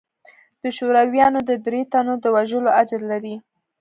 [0.61, 3.35] د شورويانو د درېو تنو د وژلو اجر لري.